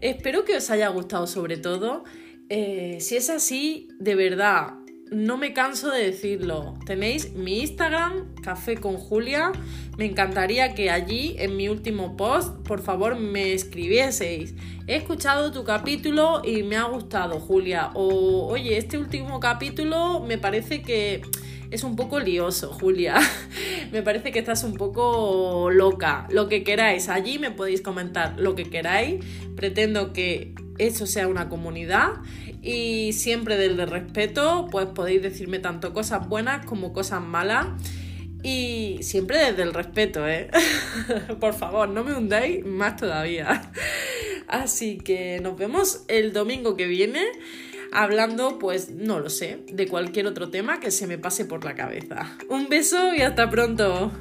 Espero 0.00 0.44
que 0.44 0.56
os 0.56 0.70
haya 0.70 0.88
gustado 0.88 1.26
sobre 1.26 1.56
todo. 1.56 2.04
Eh, 2.48 2.98
si 3.00 3.16
es 3.16 3.30
así, 3.30 3.88
de 3.98 4.14
verdad, 4.14 4.74
no 5.10 5.36
me 5.36 5.52
canso 5.52 5.90
de 5.90 6.06
decirlo. 6.06 6.74
Tenéis 6.86 7.32
mi 7.34 7.60
Instagram, 7.60 8.34
Café 8.42 8.76
con 8.76 8.96
Julia. 8.96 9.52
Me 9.96 10.06
encantaría 10.06 10.74
que 10.74 10.90
allí, 10.90 11.36
en 11.38 11.56
mi 11.56 11.68
último 11.68 12.16
post, 12.16 12.56
por 12.66 12.82
favor 12.82 13.16
me 13.16 13.52
escribieseis. 13.52 14.54
He 14.86 14.96
escuchado 14.96 15.52
tu 15.52 15.64
capítulo 15.64 16.42
y 16.44 16.62
me 16.62 16.76
ha 16.76 16.84
gustado, 16.84 17.38
Julia. 17.38 17.90
O, 17.94 18.46
oye, 18.48 18.76
este 18.76 18.98
último 18.98 19.40
capítulo 19.40 20.20
me 20.20 20.36
parece 20.38 20.82
que 20.82 21.22
es 21.74 21.82
un 21.82 21.96
poco 21.96 22.20
lioso, 22.20 22.72
Julia. 22.72 23.18
me 23.92 24.02
parece 24.02 24.30
que 24.30 24.38
estás 24.38 24.62
un 24.62 24.74
poco 24.74 25.70
loca. 25.72 26.28
Lo 26.30 26.48
que 26.48 26.62
queráis, 26.62 27.08
allí 27.08 27.40
me 27.40 27.50
podéis 27.50 27.80
comentar 27.80 28.38
lo 28.38 28.54
que 28.54 28.70
queráis. 28.70 29.24
Pretendo 29.56 30.12
que 30.12 30.54
eso 30.78 31.06
sea 31.06 31.26
una 31.26 31.48
comunidad 31.48 32.12
y 32.62 33.12
siempre 33.12 33.56
del 33.56 33.76
de 33.76 33.86
respeto, 33.86 34.68
pues 34.70 34.86
podéis 34.86 35.22
decirme 35.22 35.58
tanto 35.58 35.92
cosas 35.92 36.28
buenas 36.28 36.64
como 36.64 36.92
cosas 36.92 37.20
malas. 37.20 37.66
Y 38.44 38.98
siempre 39.02 39.38
desde 39.38 39.62
el 39.62 39.74
respeto, 39.74 40.28
¿eh? 40.28 40.50
Por 41.40 41.54
favor, 41.54 41.88
no 41.88 42.04
me 42.04 42.14
hundáis 42.14 42.64
más 42.64 42.94
todavía. 42.96 43.72
Así 44.46 44.98
que 44.98 45.40
nos 45.40 45.56
vemos 45.56 46.04
el 46.06 46.32
domingo 46.32 46.76
que 46.76 46.86
viene 46.86 47.24
hablando, 47.92 48.58
pues 48.58 48.90
no 48.90 49.20
lo 49.20 49.30
sé, 49.30 49.60
de 49.72 49.88
cualquier 49.88 50.26
otro 50.26 50.50
tema 50.50 50.80
que 50.80 50.90
se 50.90 51.06
me 51.06 51.18
pase 51.18 51.44
por 51.44 51.64
la 51.64 51.74
cabeza. 51.74 52.36
Un 52.48 52.68
beso 52.68 53.14
y 53.14 53.22
hasta 53.22 53.48
pronto. 53.50 54.12